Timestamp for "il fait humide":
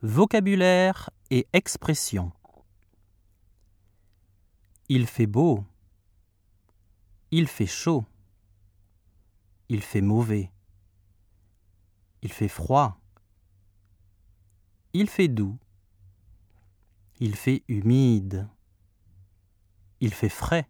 17.18-18.48